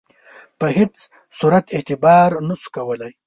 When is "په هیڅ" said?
0.59-0.95